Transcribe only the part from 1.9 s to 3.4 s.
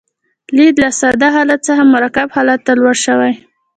مرکب حالت ته لوړ شوی.